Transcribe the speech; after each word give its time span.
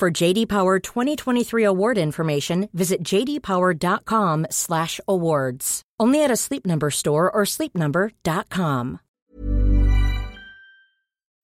For 0.00 0.10
JD 0.10 0.48
Power 0.48 0.78
2023 0.78 1.62
award 1.62 1.98
information, 1.98 2.70
visit 2.72 3.02
jdpower.com/awards. 3.02 5.82
Only 6.00 6.24
at 6.24 6.30
a 6.30 6.36
Sleep 6.36 6.64
Number 6.64 6.90
store 6.90 7.30
or 7.30 7.42
sleepnumber.com. 7.42 9.00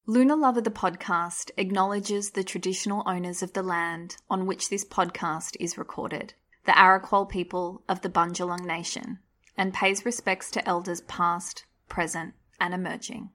Lunar 0.07 0.35
Lover 0.35 0.61
the 0.61 0.71
podcast 0.71 1.51
acknowledges 1.55 2.31
the 2.31 2.43
traditional 2.43 3.03
owners 3.05 3.43
of 3.43 3.53
the 3.53 3.61
land 3.61 4.17
on 4.27 4.47
which 4.47 4.69
this 4.69 4.83
podcast 4.83 5.55
is 5.59 5.77
recorded 5.77 6.33
the 6.65 6.71
Arakwal 6.71 7.29
people 7.29 7.83
of 7.87 8.01
the 8.01 8.09
Bundjalung 8.09 8.65
Nation, 8.65 9.19
and 9.55 9.71
pays 9.71 10.03
respects 10.03 10.49
to 10.49 10.67
elders 10.67 11.01
past, 11.01 11.65
present, 11.87 12.33
and 12.59 12.73
emerging. 12.73 13.29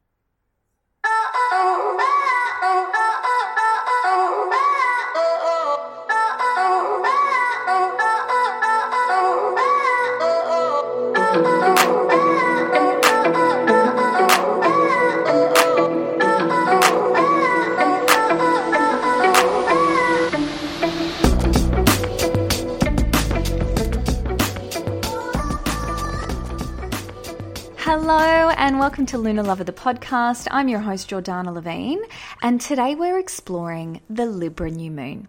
And 28.62 28.78
welcome 28.78 29.06
to 29.06 29.18
Lunar 29.18 29.42
Lover 29.42 29.64
the 29.64 29.72
podcast. 29.72 30.46
I'm 30.48 30.68
your 30.68 30.78
host, 30.78 31.10
Jordana 31.10 31.52
Levine, 31.52 32.00
and 32.42 32.60
today 32.60 32.94
we're 32.94 33.18
exploring 33.18 34.00
the 34.08 34.24
Libra 34.24 34.70
new 34.70 34.88
moon. 34.88 35.26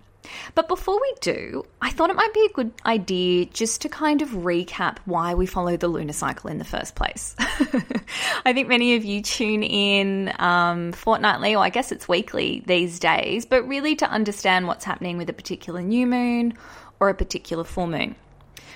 But 0.54 0.68
before 0.68 1.02
we 1.02 1.16
do, 1.20 1.66
I 1.82 1.90
thought 1.90 2.12
it 2.12 2.16
might 2.16 2.32
be 2.36 2.46
a 2.46 2.54
good 2.54 2.72
idea 2.86 3.46
just 3.46 3.82
to 3.82 3.90
kind 3.90 4.22
of 4.22 4.30
recap 4.30 5.00
why 5.06 5.34
we 5.34 5.48
follow 5.48 5.78
the 5.78 5.88
lunar 5.88 6.14
cycle 6.14 6.52
in 6.52 6.60
the 6.60 6.64
first 6.64 6.94
place. 6.94 7.36
I 7.40 8.54
think 8.54 8.68
many 8.68 8.98
of 8.98 9.04
you 9.04 9.24
tune 9.24 9.64
in 9.64 10.32
um, 10.38 10.92
fortnightly, 10.92 11.56
or 11.56 11.64
I 11.64 11.70
guess 11.70 11.92
it's 11.92 12.08
weekly 12.08 12.62
these 12.68 13.00
days, 13.00 13.48
but 13.48 13.68
really 13.68 13.96
to 13.96 14.08
understand 14.08 14.68
what's 14.68 14.86
happening 14.86 15.18
with 15.18 15.28
a 15.32 15.34
particular 15.34 15.82
new 15.82 16.06
moon 16.06 16.54
or 17.00 17.10
a 17.10 17.16
particular 17.16 17.64
full 17.64 17.88
moon. 17.88 18.16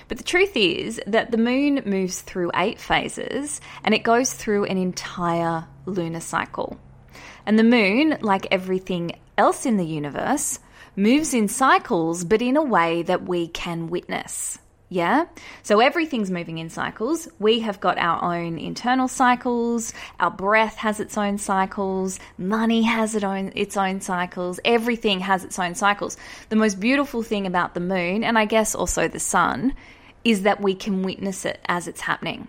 But 0.08 0.16
the 0.16 0.24
truth 0.24 0.56
is 0.56 1.00
that 1.06 1.30
the 1.30 1.36
moon 1.36 1.82
moves 1.84 2.22
through 2.22 2.50
eight 2.54 2.80
phases 2.80 3.60
and 3.84 3.94
it 3.94 4.02
goes 4.02 4.32
through 4.32 4.64
an 4.64 4.78
entire 4.78 5.66
lunar 5.86 6.20
cycle. 6.20 6.78
And 7.46 7.58
the 7.58 7.64
moon, 7.64 8.18
like 8.20 8.46
everything 8.50 9.18
else 9.36 9.66
in 9.66 9.76
the 9.76 9.86
universe, 9.86 10.58
moves 10.96 11.34
in 11.34 11.48
cycles, 11.48 12.24
but 12.24 12.42
in 12.42 12.56
a 12.56 12.62
way 12.62 13.02
that 13.02 13.24
we 13.24 13.48
can 13.48 13.88
witness. 13.88 14.58
Yeah? 14.90 15.26
So 15.62 15.80
everything's 15.80 16.30
moving 16.30 16.56
in 16.58 16.70
cycles. 16.70 17.28
We 17.38 17.60
have 17.60 17.78
got 17.78 17.98
our 17.98 18.34
own 18.34 18.58
internal 18.58 19.06
cycles. 19.06 19.92
Our 20.18 20.30
breath 20.30 20.76
has 20.76 20.98
its 20.98 21.18
own 21.18 21.36
cycles. 21.36 22.18
Money 22.38 22.82
has 22.82 23.14
its 23.14 23.24
own, 23.24 23.52
its 23.54 23.76
own 23.76 24.00
cycles. 24.00 24.58
Everything 24.64 25.20
has 25.20 25.44
its 25.44 25.58
own 25.58 25.74
cycles. 25.74 26.16
The 26.48 26.56
most 26.56 26.80
beautiful 26.80 27.22
thing 27.22 27.46
about 27.46 27.74
the 27.74 27.80
moon, 27.80 28.24
and 28.24 28.38
I 28.38 28.46
guess 28.46 28.74
also 28.74 29.08
the 29.08 29.20
sun, 29.20 29.74
is 30.24 30.42
that 30.42 30.60
we 30.60 30.74
can 30.74 31.02
witness 31.02 31.44
it 31.44 31.60
as 31.66 31.88
it's 31.88 32.02
happening. 32.02 32.48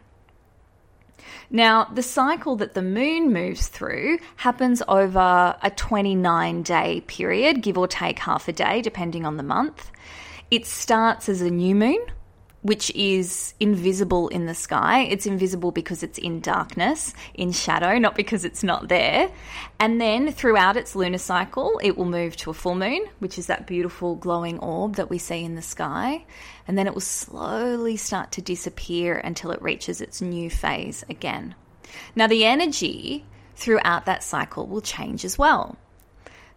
Now, 1.52 1.86
the 1.86 2.04
cycle 2.04 2.56
that 2.58 2.76
the 2.76 2.82
moon 2.82 3.34
moves 3.34 3.68
through 3.68 4.20
happens 4.38 4.84
over 4.88 5.56
a 5.62 5.72
29 5.72 6.62
day 6.62 7.02
period, 7.02 7.64
give 7.64 7.78
or 7.78 7.88
take 7.88 8.20
half 8.20 8.48
a 8.48 8.54
day, 8.54 8.82
depending 8.82 9.26
on 9.26 9.38
the 9.38 9.44
month. 9.44 9.90
It 10.52 10.68
starts 10.68 11.28
as 11.28 11.42
a 11.42 11.50
new 11.50 11.74
moon, 11.74 12.00
which 12.62 12.92
is 12.92 13.54
invisible 13.60 14.28
in 14.30 14.46
the 14.46 14.54
sky. 14.54 15.02
It's 15.02 15.26
invisible 15.26 15.72
because 15.72 16.04
it's 16.04 16.18
in 16.18 16.42
darkness, 16.42 17.14
in 17.34 17.52
shadow, 17.52 17.98
not 17.98 18.16
because 18.16 18.44
it's 18.44 18.64
not 18.64 18.90
there. 18.90 19.32
And 19.80 20.02
then 20.02 20.32
throughout 20.32 20.76
its 20.76 20.96
lunar 20.96 21.18
cycle, 21.18 21.80
it 21.82 21.98
will 21.98 22.06
move 22.06 22.36
to 22.38 22.50
a 22.50 22.54
full 22.54 22.76
moon, 22.76 23.06
which 23.20 23.38
is 23.38 23.48
that 23.48 23.68
beautiful 23.68 24.16
glowing 24.16 24.60
orb 24.60 24.96
that 24.96 25.10
we 25.10 25.18
see 25.18 25.44
in 25.44 25.56
the 25.56 25.62
sky. 25.62 26.26
And 26.68 26.78
then 26.78 26.88
it 26.88 26.94
will 26.94 27.02
slowly 27.02 27.96
start 27.96 28.32
to 28.34 28.42
disappear 28.42 29.18
until 29.18 29.52
it 29.52 29.62
reaches 29.62 30.02
its 30.02 30.22
new 30.22 30.50
phase 30.50 31.04
again. 31.10 31.56
Now, 32.16 32.28
the 32.28 32.46
energy 32.46 33.26
throughout 33.56 34.06
that 34.06 34.24
cycle 34.24 34.68
will 34.68 34.82
change 34.82 35.26
as 35.26 35.38
well. 35.38 35.78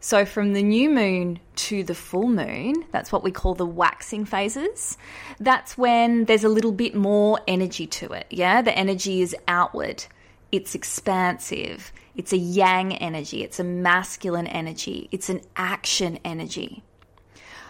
So, 0.05 0.25
from 0.25 0.53
the 0.53 0.65
new 0.65 0.91
moon 0.91 1.39
to 1.55 1.85
the 1.85 1.95
full 1.95 2.27
moon, 2.27 2.85
that's 2.91 3.13
what 3.13 3.23
we 3.23 3.31
call 3.31 3.55
the 3.55 3.65
waxing 3.65 4.25
phases. 4.25 4.99
That's 5.39 5.79
when 5.79 6.25
there's 6.25 6.43
a 6.43 6.49
little 6.49 6.73
bit 6.73 6.97
more 6.97 7.39
energy 7.47 7.87
to 7.87 8.13
it. 8.13 8.27
Yeah, 8.29 8.63
the 8.63 8.77
energy 8.77 9.23
is 9.23 9.37
outward, 9.47 10.05
it's 10.51 10.75
expansive, 10.75 11.93
it's 12.17 12.33
a 12.33 12.37
yang 12.37 12.97
energy, 12.97 13.45
it's 13.45 13.61
a 13.61 13.65
masculine 13.65 14.49
energy, 14.49 15.09
it's 15.13 15.29
an 15.29 15.41
action 15.55 16.19
energy. 16.25 16.83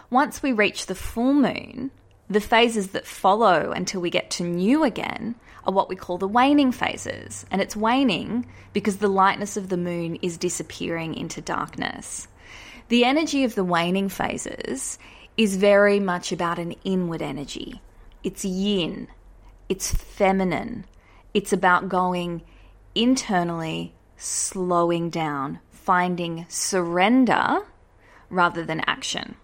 Once 0.08 0.42
we 0.42 0.52
reach 0.52 0.86
the 0.86 0.94
full 0.94 1.34
moon, 1.34 1.90
the 2.30 2.40
phases 2.40 2.88
that 2.88 3.06
follow 3.06 3.72
until 3.72 4.00
we 4.00 4.08
get 4.08 4.30
to 4.30 4.42
new 4.42 4.84
again 4.84 5.34
are 5.64 5.72
what 5.72 5.88
we 5.88 5.96
call 5.96 6.18
the 6.18 6.28
waning 6.28 6.72
phases. 6.72 7.46
And 7.50 7.60
it's 7.60 7.76
waning 7.76 8.46
because 8.72 8.98
the 8.98 9.08
lightness 9.08 9.56
of 9.56 9.68
the 9.68 9.76
moon 9.76 10.16
is 10.16 10.38
disappearing 10.38 11.14
into 11.14 11.40
darkness. 11.40 12.28
The 12.88 13.04
energy 13.04 13.44
of 13.44 13.54
the 13.54 13.64
waning 13.64 14.08
phases 14.08 14.98
is 15.36 15.56
very 15.56 16.00
much 16.00 16.32
about 16.32 16.58
an 16.58 16.72
inward 16.84 17.22
energy. 17.22 17.80
It's 18.22 18.44
yin, 18.44 19.08
it's 19.68 19.92
feminine, 19.92 20.84
it's 21.32 21.52
about 21.52 21.88
going 21.88 22.42
internally, 22.94 23.94
slowing 24.16 25.10
down, 25.10 25.60
finding 25.70 26.44
surrender 26.48 27.60
rather 28.28 28.64
than 28.64 28.82
action. 28.86 29.36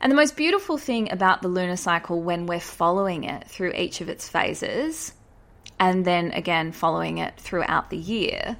And 0.00 0.10
the 0.10 0.16
most 0.16 0.36
beautiful 0.36 0.78
thing 0.78 1.10
about 1.10 1.42
the 1.42 1.48
lunar 1.48 1.76
cycle 1.76 2.20
when 2.20 2.46
we're 2.46 2.60
following 2.60 3.24
it 3.24 3.48
through 3.48 3.72
each 3.72 4.00
of 4.00 4.08
its 4.08 4.28
phases, 4.28 5.12
and 5.78 6.04
then 6.04 6.32
again 6.32 6.72
following 6.72 7.18
it 7.18 7.38
throughout 7.38 7.90
the 7.90 7.96
year, 7.96 8.56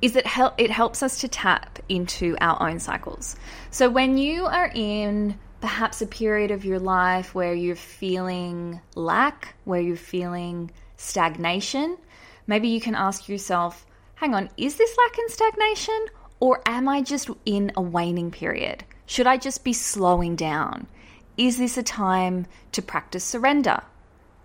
is 0.00 0.14
that 0.14 0.54
it 0.58 0.70
helps 0.70 1.02
us 1.02 1.20
to 1.20 1.28
tap 1.28 1.78
into 1.88 2.36
our 2.40 2.68
own 2.68 2.80
cycles. 2.80 3.36
So 3.70 3.88
when 3.88 4.18
you 4.18 4.46
are 4.46 4.70
in 4.74 5.38
perhaps 5.60 6.02
a 6.02 6.06
period 6.06 6.50
of 6.50 6.64
your 6.64 6.80
life 6.80 7.34
where 7.34 7.54
you're 7.54 7.76
feeling 7.76 8.80
lack, 8.96 9.54
where 9.64 9.80
you're 9.80 9.96
feeling 9.96 10.72
stagnation, 10.96 11.96
maybe 12.48 12.68
you 12.68 12.80
can 12.80 12.96
ask 12.96 13.28
yourself, 13.28 13.86
hang 14.16 14.34
on, 14.34 14.50
is 14.56 14.74
this 14.76 14.96
lack 14.98 15.18
and 15.18 15.30
stagnation? 15.30 16.06
Or 16.40 16.60
am 16.66 16.88
I 16.88 17.02
just 17.02 17.30
in 17.44 17.70
a 17.76 17.80
waning 17.80 18.32
period? 18.32 18.82
Should 19.12 19.26
I 19.26 19.36
just 19.36 19.62
be 19.62 19.74
slowing 19.74 20.36
down? 20.36 20.86
Is 21.36 21.58
this 21.58 21.76
a 21.76 21.82
time 21.82 22.46
to 22.72 22.80
practice 22.80 23.22
surrender, 23.22 23.82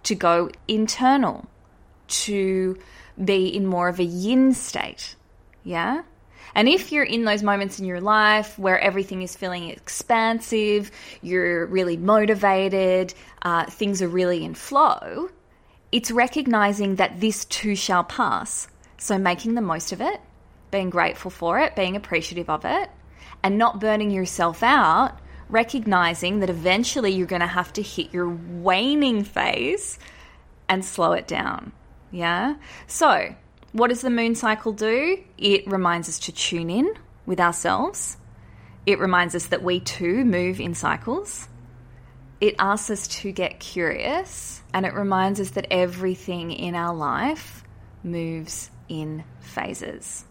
to 0.03 0.13
go 0.13 0.50
internal, 0.68 1.45
to 2.25 2.77
be 3.24 3.47
in 3.47 3.65
more 3.65 3.88
of 3.88 4.01
a 4.01 4.03
yin 4.03 4.53
state? 4.53 5.15
Yeah? 5.63 6.01
And 6.53 6.68
if 6.68 6.92
you're 6.92 7.06
in 7.06 7.24
those 7.24 7.44
moments 7.44 7.80
in 7.80 7.86
your 7.86 8.01
life 8.01 8.59
where 8.59 8.77
everything 8.77 9.21
is 9.21 9.38
feeling 9.38 9.69
expansive, 9.69 10.92
you're 11.21 11.65
really 11.68 11.95
motivated, 11.95 13.13
uh, 13.44 13.68
things 13.68 14.01
are 14.01 14.09
really 14.09 14.44
in 14.44 14.53
flow, 14.53 15.30
it's 15.94 16.12
recognizing 16.12 16.95
that 16.95 17.21
this 17.21 17.45
too 17.45 17.77
shall 17.77 18.03
pass. 18.03 18.68
So 18.97 19.18
making 19.18 19.53
the 19.56 19.62
most 19.62 19.94
of 19.94 20.01
it, 20.01 20.19
being 20.71 20.89
grateful 20.89 21.31
for 21.31 21.57
it, 21.57 21.74
being 21.74 21.95
appreciative 21.95 22.50
of 22.50 22.65
it, 22.65 22.89
and 23.47 23.57
not 23.57 23.79
burning 23.79 24.11
yourself 24.11 24.61
out, 24.61 25.17
recognizing 25.47 26.41
that 26.41 26.49
eventually 26.49 27.13
you're 27.13 27.25
going 27.25 27.39
to 27.39 27.47
have 27.47 27.71
to 27.71 27.81
hit 27.81 28.13
your 28.13 28.27
waning 28.27 29.23
phase 29.23 29.97
and 30.67 30.83
slow 30.83 31.13
it 31.13 31.29
down. 31.29 31.71
Yeah? 32.11 32.55
So, 32.88 33.33
what 33.71 33.88
does 33.88 34.01
the 34.01 34.09
moon 34.09 34.35
cycle 34.35 34.73
do? 34.73 35.23
It 35.38 35.65
reminds 35.65 36.09
us 36.09 36.19
to 36.19 36.33
tune 36.33 36.69
in 36.69 36.94
with 37.25 37.39
ourselves, 37.39 38.17
It 38.85 38.99
reminds 38.99 39.33
us 39.33 39.47
that 39.47 39.63
we 39.63 39.79
too 39.79 40.25
move 40.25 40.59
in 40.59 40.73
cycles. 40.73 41.47
It 42.41 42.55
asks 42.59 42.89
us 42.89 43.07
to 43.19 43.31
get 43.31 43.61
curious 43.61 44.61
and 44.73 44.85
it 44.85 44.94
reminds 44.94 45.39
us 45.39 45.51
that 45.51 45.67
everything 45.71 46.51
in 46.51 46.75
our 46.75 46.94
life 46.94 47.63
moves 48.03 48.71
in 48.89 49.23
phases. 49.39 50.26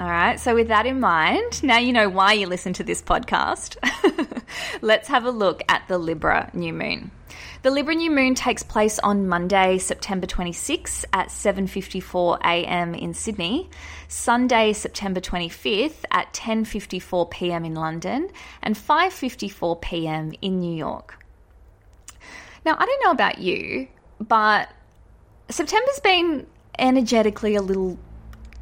All 0.00 0.08
right, 0.08 0.40
so 0.40 0.56
with 0.56 0.68
that 0.68 0.86
in 0.86 0.98
mind, 0.98 1.62
now 1.62 1.78
you 1.78 1.92
know 1.92 2.08
why 2.08 2.32
you 2.32 2.48
listen 2.48 2.72
to 2.72 2.82
this 2.82 3.00
podcast. 3.00 3.76
Let's 4.82 5.06
have 5.06 5.24
a 5.24 5.30
look 5.30 5.62
at 5.68 5.86
the 5.86 5.98
Libra 5.98 6.50
new 6.52 6.72
moon. 6.72 7.12
The 7.62 7.70
Libra 7.70 7.94
new 7.94 8.10
moon 8.10 8.34
takes 8.34 8.64
place 8.64 8.98
on 8.98 9.28
Monday, 9.28 9.78
September 9.78 10.26
26 10.26 11.04
at 11.12 11.28
7:54 11.28 12.40
a.m. 12.40 12.96
in 12.96 13.14
Sydney, 13.14 13.70
Sunday, 14.08 14.72
September 14.72 15.20
25th 15.20 16.04
at 16.10 16.34
10:54 16.34 17.30
p.m. 17.30 17.64
in 17.64 17.74
London, 17.74 18.30
and 18.62 18.74
5:54 18.74 19.80
p.m. 19.80 20.32
in 20.42 20.58
New 20.58 20.76
York. 20.76 21.24
Now, 22.66 22.74
I 22.76 22.84
don't 22.84 23.04
know 23.04 23.12
about 23.12 23.38
you, 23.38 23.86
but 24.18 24.70
September's 25.50 26.00
been 26.00 26.48
energetically 26.80 27.54
a 27.54 27.62
little 27.62 27.96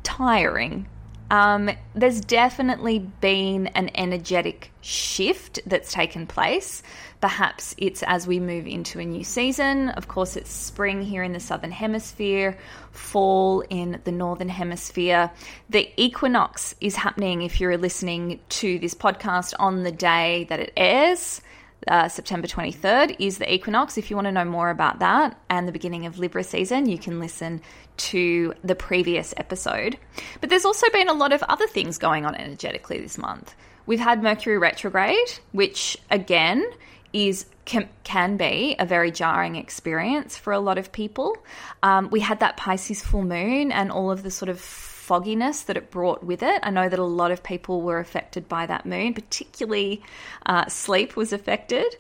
tiring 0.03 0.89
um, 1.33 1.71
there's 1.95 2.21
definitely 2.21 2.99
been 2.99 3.69
an 3.69 3.91
energetic 3.95 4.71
shift 4.83 5.61
that's 5.65 5.91
taken 5.91 6.27
place. 6.27 6.83
Perhaps 7.23 7.75
it's 7.79 8.03
as 8.03 8.27
we 8.27 8.39
move 8.39 8.67
into 8.67 9.01
a 9.01 9.05
new 9.07 9.25
season. 9.25 9.89
Of 9.89 10.09
course, 10.09 10.37
it's 10.37 10.51
spring 10.51 11.01
here 11.01 11.23
in 11.23 11.33
the 11.33 11.41
southern 11.41 11.71
hemisphere, 11.71 12.59
fall 12.91 13.63
in 13.71 13.99
the 14.05 14.13
northern 14.13 14.51
hemisphere. 14.51 15.31
The 15.71 15.89
equinox 15.97 16.75
is 16.83 16.97
happening 16.97 17.41
if 17.41 17.63
you're 17.63 17.79
listening 17.79 18.39
to 18.51 18.79
this 18.79 18.95
podcast 18.95 19.55
on 19.59 19.85
the 19.85 19.93
day 19.93 20.45
that 20.51 20.61
it 20.61 20.75
airs. 20.77 21.41
Uh, 21.89 22.09
September 22.09 22.47
23rd 22.47 23.17
is 23.19 23.39
the 23.39 23.53
equinox. 23.53 23.99
If 23.99 24.11
you 24.11 24.17
want 24.17 24.27
to 24.27 24.33
know 24.33 24.45
more 24.45 24.71
about 24.71 25.01
that 25.01 25.39
and 25.51 25.67
the 25.67 25.73
beginning 25.73 26.07
of 26.07 26.19
Libra 26.19 26.45
season, 26.45 26.89
you 26.89 26.99
can 26.99 27.19
listen 27.19 27.61
to 27.97 28.55
the 28.63 28.75
previous 28.75 29.35
episode. 29.37 29.99
But 30.41 30.51
there's 30.51 30.65
also 30.65 30.89
been 30.91 31.09
a 31.09 31.13
lot 31.15 31.33
of 31.33 31.43
other 31.45 31.67
things 31.67 31.99
going 31.99 32.25
on 32.25 32.35
energetically 32.35 33.01
this 33.01 33.19
month. 33.19 33.55
We've 33.87 34.01
had 34.01 34.23
Mercury 34.23 34.59
retrograde, 34.59 35.41
which 35.51 35.97
again 36.11 36.65
is 37.13 37.47
can, 37.65 37.89
can 38.05 38.37
be 38.37 38.77
a 38.79 38.87
very 38.87 39.11
jarring 39.11 39.57
experience 39.57 40.37
for 40.37 40.53
a 40.53 40.59
lot 40.59 40.79
of 40.79 40.93
people. 40.93 41.37
Um, 41.83 42.09
we 42.11 42.21
had 42.21 42.41
that 42.41 42.57
Pisces 42.57 43.03
full 43.03 43.23
moon 43.23 43.71
and 43.71 43.91
all 43.93 44.11
of 44.11 44.23
the 44.23 44.31
sort 44.31 44.49
of 44.49 44.61
fogginess 45.03 45.63
that 45.63 45.77
it 45.77 45.91
brought 45.91 46.23
with 46.23 46.45
it. 46.45 46.61
I 46.63 46.71
know 46.71 46.89
that 46.89 46.99
a 46.99 47.05
lot 47.05 47.33
of 47.33 47.43
people 47.43 47.83
were 47.83 47.99
affected 47.99 48.49
by 48.49 48.67
that 48.67 48.87
moon, 48.87 49.15
particularly 49.15 50.01
uh, 50.47 50.67
sleep 50.69 51.17
was 51.17 51.33
affected. 51.33 51.97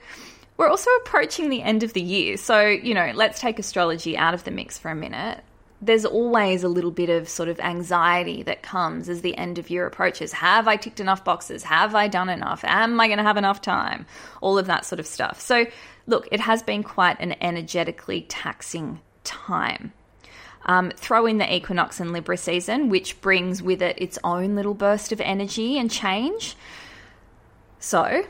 We're 0.56 0.68
also 0.68 0.88
approaching 1.00 1.50
the 1.50 1.62
end 1.62 1.82
of 1.82 1.94
the 1.94 2.00
year. 2.00 2.36
So, 2.36 2.64
you 2.64 2.94
know, 2.94 3.10
let's 3.14 3.40
take 3.40 3.58
astrology 3.58 4.16
out 4.16 4.34
of 4.34 4.44
the 4.44 4.52
mix 4.52 4.78
for 4.78 4.88
a 4.88 4.94
minute. 4.94 5.42
There's 5.80 6.04
always 6.04 6.62
a 6.62 6.68
little 6.68 6.92
bit 6.92 7.10
of 7.10 7.28
sort 7.28 7.48
of 7.48 7.58
anxiety 7.58 8.44
that 8.44 8.62
comes 8.62 9.08
as 9.08 9.22
the 9.22 9.36
end 9.36 9.58
of 9.58 9.68
year 9.68 9.84
approaches. 9.84 10.30
Have 10.34 10.68
I 10.68 10.76
ticked 10.76 11.00
enough 11.00 11.24
boxes? 11.24 11.64
Have 11.64 11.96
I 11.96 12.06
done 12.06 12.28
enough? 12.28 12.62
Am 12.62 13.00
I 13.00 13.08
going 13.08 13.18
to 13.18 13.24
have 13.24 13.36
enough 13.36 13.60
time? 13.60 14.06
All 14.40 14.58
of 14.58 14.68
that 14.68 14.84
sort 14.84 15.00
of 15.00 15.08
stuff. 15.08 15.40
So, 15.40 15.66
look, 16.06 16.28
it 16.30 16.38
has 16.38 16.62
been 16.62 16.84
quite 16.84 17.18
an 17.18 17.34
energetically 17.40 18.26
taxing 18.28 19.00
time. 19.24 19.92
Um, 20.64 20.92
throw 20.94 21.26
in 21.26 21.38
the 21.38 21.54
equinox 21.54 21.98
and 21.98 22.12
Libra 22.12 22.36
season, 22.36 22.88
which 22.88 23.20
brings 23.20 23.62
with 23.62 23.82
it 23.82 24.00
its 24.00 24.18
own 24.22 24.54
little 24.54 24.74
burst 24.74 25.10
of 25.10 25.20
energy 25.20 25.76
and 25.76 25.90
change. 25.90 26.56
So, 27.80 28.24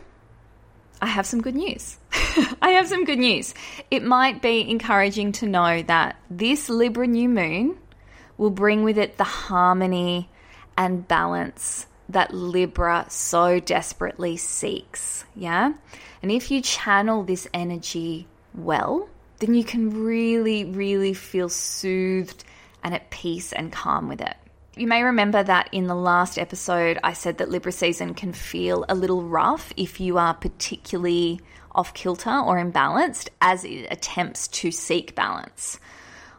I 1.02 1.06
have 1.06 1.26
some 1.26 1.42
good 1.42 1.56
news. 1.56 1.98
I 2.62 2.70
have 2.70 2.88
some 2.88 3.04
good 3.04 3.18
news. 3.18 3.54
It 3.90 4.02
might 4.02 4.40
be 4.40 4.70
encouraging 4.70 5.32
to 5.32 5.46
know 5.46 5.82
that 5.82 6.16
this 6.30 6.68
Libra 6.68 7.06
new 7.06 7.28
moon 7.28 7.76
will 8.38 8.50
bring 8.50 8.82
with 8.82 8.96
it 8.96 9.18
the 9.18 9.24
harmony 9.24 10.30
and 10.76 11.06
balance 11.06 11.86
that 12.08 12.32
Libra 12.32 13.06
so 13.08 13.60
desperately 13.60 14.36
seeks. 14.36 15.24
Yeah? 15.34 15.72
And 16.22 16.30
if 16.30 16.50
you 16.50 16.62
channel 16.62 17.24
this 17.24 17.48
energy 17.52 18.28
well, 18.54 19.08
then 19.42 19.54
you 19.54 19.64
can 19.64 20.04
really, 20.04 20.64
really 20.64 21.12
feel 21.12 21.48
soothed 21.48 22.44
and 22.84 22.94
at 22.94 23.10
peace 23.10 23.52
and 23.52 23.72
calm 23.72 24.08
with 24.08 24.20
it. 24.20 24.36
You 24.76 24.86
may 24.86 25.02
remember 25.02 25.42
that 25.42 25.68
in 25.72 25.88
the 25.88 25.96
last 25.96 26.38
episode, 26.38 27.00
I 27.02 27.12
said 27.12 27.38
that 27.38 27.50
Libra 27.50 27.72
season 27.72 28.14
can 28.14 28.32
feel 28.32 28.84
a 28.88 28.94
little 28.94 29.24
rough 29.24 29.72
if 29.76 29.98
you 29.98 30.16
are 30.16 30.32
particularly 30.32 31.40
off 31.72 31.92
kilter 31.92 32.30
or 32.30 32.56
imbalanced 32.56 33.30
as 33.40 33.64
it 33.64 33.88
attempts 33.90 34.46
to 34.48 34.70
seek 34.70 35.16
balance. 35.16 35.80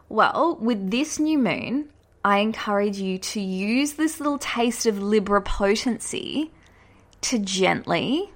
Well, 0.08 0.56
with 0.58 0.90
this 0.90 1.18
new 1.18 1.38
moon, 1.38 1.90
I 2.24 2.38
encourage 2.38 2.96
you 2.96 3.18
to 3.18 3.40
use 3.40 3.92
this 3.92 4.18
little 4.18 4.38
taste 4.38 4.86
of 4.86 5.02
Libra 5.02 5.42
potency 5.42 6.52
to 7.20 7.38
gently, 7.38 8.32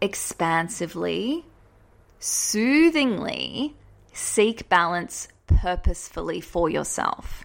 expansively, 0.00 1.44
soothingly 2.20 3.74
seek 4.12 4.68
balance 4.68 5.26
purposefully 5.46 6.40
for 6.40 6.70
yourself. 6.70 7.44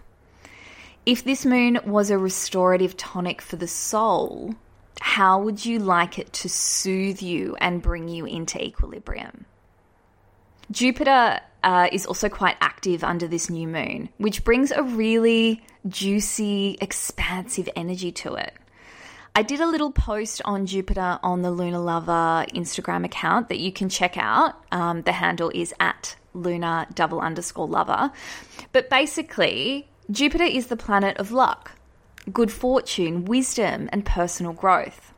If 1.04 1.24
this 1.24 1.44
moon 1.44 1.80
was 1.84 2.10
a 2.10 2.18
restorative 2.18 2.96
tonic 2.96 3.40
for 3.40 3.56
the 3.56 3.68
soul, 3.68 4.54
how 5.00 5.40
would 5.40 5.64
you 5.64 5.78
like 5.78 6.18
it 6.18 6.32
to 6.34 6.48
soothe 6.48 7.22
you 7.22 7.56
and 7.60 7.82
bring 7.82 8.08
you 8.08 8.26
into 8.26 8.62
equilibrium? 8.62 9.46
Jupiter 10.70 11.40
uh, 11.62 11.88
is 11.92 12.06
also 12.06 12.28
quite 12.28 12.56
active 12.60 13.04
under 13.04 13.26
this 13.26 13.48
new 13.48 13.68
moon, 13.68 14.08
which 14.18 14.44
brings 14.44 14.72
a 14.72 14.82
really 14.82 15.62
juicy, 15.88 16.76
expansive 16.80 17.68
energy 17.76 18.10
to 18.12 18.34
it. 18.34 18.52
I 19.36 19.42
did 19.42 19.60
a 19.60 19.66
little 19.66 19.92
post 19.92 20.40
on 20.46 20.64
Jupiter 20.64 21.18
on 21.22 21.42
the 21.42 21.50
Lunar 21.50 21.78
Lover 21.78 22.46
Instagram 22.54 23.04
account 23.04 23.50
that 23.50 23.58
you 23.58 23.70
can 23.70 23.90
check 23.90 24.16
out. 24.16 24.54
Um, 24.72 25.02
the 25.02 25.12
handle 25.12 25.52
is 25.54 25.74
at 25.78 26.16
lunar 26.32 26.86
double 26.94 27.20
underscore 27.20 27.68
lover. 27.68 28.12
But 28.72 28.88
basically, 28.88 29.90
Jupiter 30.10 30.44
is 30.44 30.68
the 30.68 30.76
planet 30.76 31.18
of 31.18 31.32
luck, 31.32 31.72
good 32.32 32.50
fortune, 32.50 33.26
wisdom, 33.26 33.90
and 33.92 34.06
personal 34.06 34.54
growth. 34.54 35.12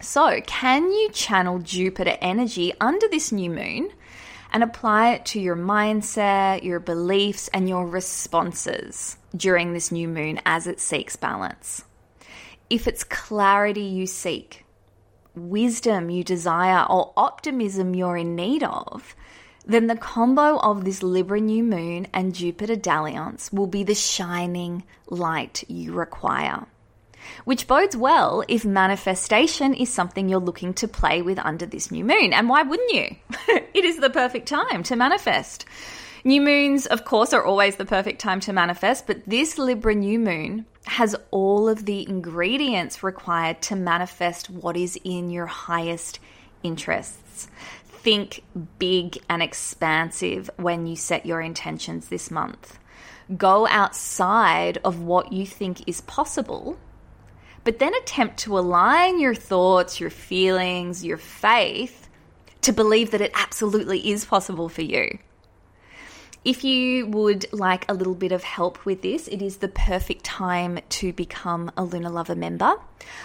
So, 0.00 0.40
can 0.46 0.92
you 0.92 1.10
channel 1.10 1.58
Jupiter 1.58 2.16
energy 2.20 2.74
under 2.80 3.08
this 3.08 3.32
new 3.32 3.50
moon 3.50 3.90
and 4.52 4.62
apply 4.62 5.14
it 5.14 5.26
to 5.26 5.40
your 5.40 5.56
mindset, 5.56 6.62
your 6.62 6.78
beliefs, 6.78 7.48
and 7.48 7.68
your 7.68 7.88
responses 7.88 9.16
during 9.36 9.72
this 9.72 9.90
new 9.90 10.06
moon 10.06 10.40
as 10.46 10.68
it 10.68 10.78
seeks 10.78 11.16
balance? 11.16 11.82
If 12.70 12.86
it's 12.88 13.04
clarity 13.04 13.82
you 13.82 14.06
seek, 14.06 14.64
wisdom 15.34 16.10
you 16.10 16.24
desire, 16.24 16.84
or 16.88 17.12
optimism 17.16 17.94
you're 17.94 18.16
in 18.16 18.34
need 18.34 18.62
of, 18.62 19.14
then 19.66 19.88
the 19.88 19.96
combo 19.96 20.58
of 20.58 20.84
this 20.84 21.02
Libra 21.02 21.40
new 21.40 21.62
moon 21.62 22.06
and 22.12 22.34
Jupiter 22.34 22.76
dalliance 22.76 23.52
will 23.52 23.66
be 23.66 23.82
the 23.82 23.94
shining 23.94 24.84
light 25.08 25.64
you 25.68 25.92
require. 25.92 26.66
Which 27.44 27.66
bodes 27.66 27.96
well 27.96 28.44
if 28.46 28.64
manifestation 28.64 29.74
is 29.74 29.92
something 29.92 30.28
you're 30.28 30.38
looking 30.38 30.72
to 30.74 30.86
play 30.86 31.22
with 31.22 31.40
under 31.40 31.66
this 31.66 31.90
new 31.90 32.04
moon. 32.04 32.32
And 32.32 32.48
why 32.48 32.62
wouldn't 32.62 32.92
you? 32.92 33.16
it 33.48 33.84
is 33.84 33.98
the 33.98 34.10
perfect 34.10 34.46
time 34.46 34.84
to 34.84 34.94
manifest. 34.94 35.64
New 36.26 36.40
moons, 36.40 36.86
of 36.86 37.04
course, 37.04 37.32
are 37.32 37.44
always 37.44 37.76
the 37.76 37.84
perfect 37.84 38.20
time 38.20 38.40
to 38.40 38.52
manifest, 38.52 39.06
but 39.06 39.24
this 39.28 39.58
Libra 39.58 39.94
new 39.94 40.18
moon 40.18 40.66
has 40.86 41.14
all 41.30 41.68
of 41.68 41.84
the 41.84 42.04
ingredients 42.08 43.04
required 43.04 43.62
to 43.62 43.76
manifest 43.76 44.50
what 44.50 44.76
is 44.76 44.98
in 45.04 45.30
your 45.30 45.46
highest 45.46 46.18
interests. 46.64 47.46
Think 47.84 48.42
big 48.80 49.18
and 49.30 49.40
expansive 49.40 50.50
when 50.56 50.88
you 50.88 50.96
set 50.96 51.26
your 51.26 51.40
intentions 51.40 52.08
this 52.08 52.28
month. 52.28 52.76
Go 53.36 53.68
outside 53.68 54.78
of 54.78 55.02
what 55.02 55.32
you 55.32 55.46
think 55.46 55.88
is 55.88 56.00
possible, 56.00 56.76
but 57.62 57.78
then 57.78 57.94
attempt 57.94 58.38
to 58.38 58.58
align 58.58 59.20
your 59.20 59.36
thoughts, 59.36 60.00
your 60.00 60.10
feelings, 60.10 61.04
your 61.04 61.18
faith 61.18 62.08
to 62.62 62.72
believe 62.72 63.12
that 63.12 63.20
it 63.20 63.30
absolutely 63.32 64.10
is 64.10 64.24
possible 64.24 64.68
for 64.68 64.82
you. 64.82 65.20
If 66.46 66.62
you 66.62 67.08
would 67.08 67.52
like 67.52 67.90
a 67.90 67.92
little 67.92 68.14
bit 68.14 68.30
of 68.30 68.44
help 68.44 68.86
with 68.86 69.02
this, 69.02 69.26
it 69.26 69.42
is 69.42 69.56
the 69.56 69.66
perfect 69.66 70.22
time 70.22 70.78
to 70.90 71.12
become 71.12 71.72
a 71.76 71.82
Lunar 71.82 72.08
Lover 72.08 72.36
member. 72.36 72.72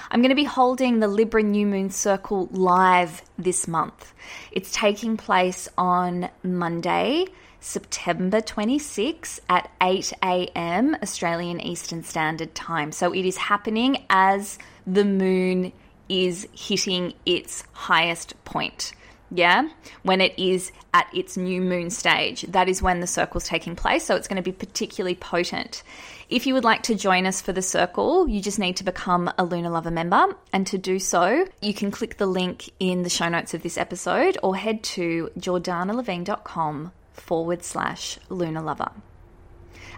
I'm 0.09 0.21
going 0.21 0.29
to 0.29 0.35
be 0.35 0.43
holding 0.43 0.99
the 0.99 1.07
Libra 1.07 1.43
New 1.43 1.67
Moon 1.67 1.91
Circle 1.91 2.49
live 2.51 3.21
this 3.37 3.67
month. 3.67 4.15
It's 4.51 4.71
taking 4.71 5.17
place 5.17 5.69
on 5.77 6.29
Monday, 6.41 7.27
September 7.59 8.41
26 8.41 9.39
at 9.47 9.69
8 9.79 10.13
a.m. 10.23 10.97
Australian 11.03 11.61
Eastern 11.61 12.01
Standard 12.01 12.55
Time. 12.55 12.91
So 12.91 13.13
it 13.13 13.23
is 13.23 13.37
happening 13.37 14.03
as 14.09 14.57
the 14.87 15.05
moon 15.05 15.73
is 16.09 16.47
hitting 16.53 17.13
its 17.27 17.65
highest 17.73 18.43
point. 18.45 18.93
Yeah, 19.33 19.69
when 20.03 20.19
it 20.19 20.37
is 20.37 20.73
at 20.93 21.07
its 21.15 21.37
new 21.37 21.61
moon 21.61 21.89
stage, 21.89 22.41
that 22.49 22.67
is 22.67 22.81
when 22.81 22.99
the 22.99 23.07
circle's 23.07 23.47
taking 23.47 23.77
place. 23.77 24.03
So 24.03 24.15
it's 24.17 24.27
going 24.27 24.43
to 24.43 24.43
be 24.43 24.51
particularly 24.51 25.15
potent. 25.15 25.83
If 26.29 26.45
you 26.45 26.53
would 26.53 26.65
like 26.65 26.83
to 26.83 26.95
join 26.95 27.25
us 27.25 27.41
for 27.41 27.53
the 27.53 27.61
circle, 27.61 28.27
you 28.27 28.41
just 28.41 28.59
need 28.59 28.75
to 28.77 28.83
become 28.83 29.31
a 29.37 29.45
Lunar 29.45 29.69
Lover 29.69 29.91
member. 29.91 30.35
And 30.51 30.67
to 30.67 30.77
do 30.77 30.99
so, 30.99 31.45
you 31.61 31.73
can 31.73 31.91
click 31.91 32.17
the 32.17 32.25
link 32.25 32.71
in 32.79 33.03
the 33.03 33.09
show 33.09 33.29
notes 33.29 33.53
of 33.53 33.63
this 33.63 33.77
episode 33.77 34.37
or 34.43 34.57
head 34.57 34.83
to 34.83 35.29
jordanalevine.com 35.39 36.91
forward 37.13 37.63
slash 37.63 38.19
lunar 38.29 38.61
lover. 38.61 38.91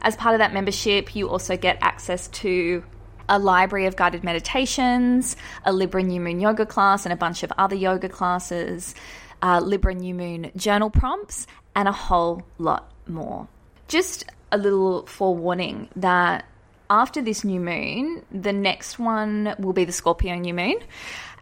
As 0.01 0.15
part 0.15 0.35
of 0.35 0.39
that 0.39 0.53
membership, 0.53 1.15
you 1.15 1.29
also 1.29 1.57
get 1.57 1.77
access 1.81 2.27
to 2.29 2.83
a 3.29 3.39
library 3.39 3.85
of 3.85 3.95
guided 3.95 4.23
meditations, 4.23 5.35
a 5.63 5.71
Libra 5.71 6.03
New 6.03 6.19
Moon 6.19 6.39
yoga 6.39 6.65
class, 6.65 7.05
and 7.05 7.13
a 7.13 7.15
bunch 7.15 7.43
of 7.43 7.53
other 7.57 7.75
yoga 7.75 8.09
classes, 8.09 8.95
uh, 9.43 9.59
Libra 9.59 9.93
New 9.93 10.15
Moon 10.15 10.51
journal 10.55 10.89
prompts, 10.89 11.45
and 11.75 11.88
a 11.88 11.91
whole 11.91 12.41
lot 12.57 12.91
more. 13.05 13.47
Just 13.88 14.23
a 14.51 14.57
little 14.57 15.05
forewarning 15.05 15.89
that 15.97 16.45
after 16.89 17.21
this 17.21 17.43
new 17.43 17.59
moon, 17.59 18.23
the 18.31 18.53
next 18.53 18.97
one 18.97 19.55
will 19.59 19.73
be 19.73 19.85
the 19.85 19.91
Scorpio 19.91 20.35
new 20.35 20.53
moon, 20.53 20.75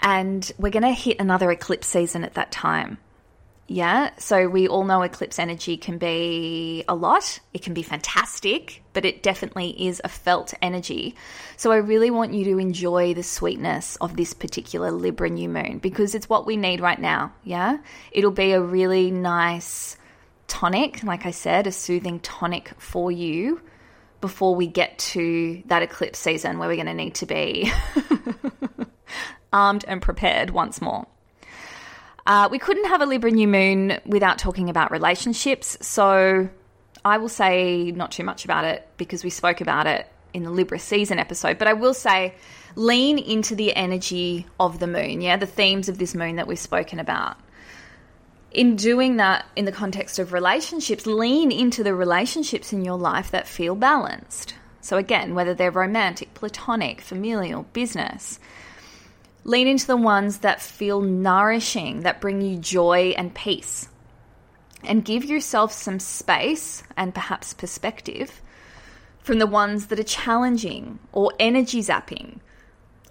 and 0.01 0.51
we're 0.57 0.71
going 0.71 0.83
to 0.83 0.91
hit 0.91 1.19
another 1.19 1.51
eclipse 1.51 1.87
season 1.87 2.23
at 2.23 2.33
that 2.33 2.51
time. 2.51 2.97
Yeah, 3.71 4.09
so 4.17 4.49
we 4.49 4.67
all 4.67 4.83
know 4.83 5.01
eclipse 5.01 5.39
energy 5.39 5.77
can 5.77 5.97
be 5.97 6.83
a 6.89 6.93
lot. 6.93 7.39
It 7.53 7.61
can 7.61 7.73
be 7.73 7.83
fantastic, 7.83 8.83
but 8.91 9.05
it 9.05 9.23
definitely 9.23 9.87
is 9.87 10.01
a 10.03 10.09
felt 10.09 10.53
energy. 10.61 11.15
So 11.55 11.71
I 11.71 11.77
really 11.77 12.11
want 12.11 12.33
you 12.33 12.43
to 12.43 12.59
enjoy 12.59 13.13
the 13.13 13.23
sweetness 13.23 13.95
of 14.01 14.17
this 14.17 14.33
particular 14.33 14.91
Libra 14.91 15.29
new 15.29 15.47
moon 15.47 15.77
because 15.77 16.15
it's 16.15 16.27
what 16.27 16.45
we 16.45 16.57
need 16.57 16.81
right 16.81 16.99
now. 16.99 17.31
Yeah, 17.45 17.77
it'll 18.11 18.31
be 18.31 18.51
a 18.51 18.61
really 18.61 19.09
nice 19.09 19.95
tonic, 20.49 21.01
like 21.05 21.25
I 21.25 21.31
said, 21.31 21.65
a 21.65 21.71
soothing 21.71 22.19
tonic 22.19 22.73
for 22.77 23.09
you 23.09 23.61
before 24.19 24.53
we 24.53 24.67
get 24.67 24.99
to 24.99 25.63
that 25.67 25.81
eclipse 25.81 26.19
season 26.19 26.59
where 26.59 26.67
we're 26.67 26.75
going 26.75 26.87
to 26.87 26.93
need 26.93 27.15
to 27.15 27.25
be 27.25 27.71
armed 29.53 29.85
and 29.87 30.01
prepared 30.01 30.49
once 30.49 30.81
more. 30.81 31.07
Uh, 32.25 32.47
we 32.51 32.59
couldn't 32.59 32.85
have 32.85 33.01
a 33.01 33.05
Libra 33.05 33.31
new 33.31 33.47
moon 33.47 33.99
without 34.05 34.37
talking 34.37 34.69
about 34.69 34.91
relationships. 34.91 35.77
So 35.81 36.49
I 37.03 37.17
will 37.17 37.29
say 37.29 37.91
not 37.91 38.11
too 38.11 38.23
much 38.23 38.45
about 38.45 38.65
it 38.65 38.87
because 38.97 39.23
we 39.23 39.29
spoke 39.29 39.61
about 39.61 39.87
it 39.87 40.07
in 40.33 40.43
the 40.43 40.51
Libra 40.51 40.79
season 40.79 41.19
episode. 41.19 41.57
But 41.57 41.67
I 41.67 41.73
will 41.73 41.93
say 41.93 42.35
lean 42.75 43.17
into 43.17 43.55
the 43.55 43.75
energy 43.75 44.45
of 44.59 44.79
the 44.79 44.87
moon, 44.87 45.21
yeah, 45.21 45.37
the 45.37 45.45
themes 45.45 45.89
of 45.89 45.97
this 45.97 46.15
moon 46.15 46.35
that 46.37 46.47
we've 46.47 46.59
spoken 46.59 46.99
about. 46.99 47.37
In 48.51 48.75
doing 48.75 49.17
that 49.17 49.45
in 49.55 49.65
the 49.65 49.71
context 49.71 50.19
of 50.19 50.33
relationships, 50.33 51.05
lean 51.05 51.51
into 51.51 51.83
the 51.83 51.95
relationships 51.95 52.73
in 52.73 52.83
your 52.83 52.97
life 52.97 53.31
that 53.31 53.47
feel 53.47 53.75
balanced. 53.75 54.55
So, 54.81 54.97
again, 54.97 55.35
whether 55.35 55.53
they're 55.53 55.71
romantic, 55.71 56.33
platonic, 56.33 57.01
familial, 57.01 57.63
business, 57.71 58.39
Lean 59.43 59.67
into 59.67 59.87
the 59.87 59.97
ones 59.97 60.39
that 60.39 60.61
feel 60.61 61.01
nourishing, 61.01 62.01
that 62.01 62.21
bring 62.21 62.41
you 62.41 62.57
joy 62.57 63.13
and 63.17 63.33
peace. 63.33 63.87
And 64.83 65.05
give 65.05 65.25
yourself 65.25 65.71
some 65.71 65.99
space 65.99 66.83
and 66.97 67.13
perhaps 67.13 67.53
perspective 67.53 68.41
from 69.19 69.39
the 69.39 69.47
ones 69.47 69.87
that 69.87 69.99
are 69.99 70.03
challenging 70.03 70.99
or 71.11 71.31
energy 71.39 71.81
zapping 71.81 72.39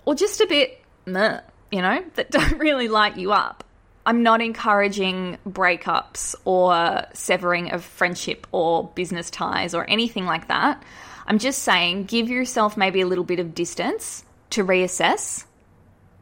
or 0.04 0.14
just 0.14 0.40
a 0.40 0.46
bit, 0.46 0.82
meh, 1.06 1.40
you 1.70 1.82
know, 1.82 2.04
that 2.14 2.30
don't 2.32 2.58
really 2.58 2.88
light 2.88 3.16
you 3.16 3.32
up. 3.32 3.64
I'm 4.06 4.22
not 4.22 4.40
encouraging 4.40 5.38
breakups 5.48 6.34
or 6.44 7.04
severing 7.12 7.70
of 7.70 7.84
friendship 7.84 8.46
or 8.50 8.88
business 8.88 9.30
ties 9.30 9.74
or 9.74 9.88
anything 9.88 10.24
like 10.24 10.48
that. 10.48 10.82
I'm 11.26 11.38
just 11.38 11.62
saying 11.62 12.04
give 12.04 12.28
yourself 12.28 12.76
maybe 12.76 13.02
a 13.02 13.06
little 13.06 13.24
bit 13.24 13.38
of 13.38 13.54
distance 13.54 14.24
to 14.50 14.64
reassess 14.64 15.44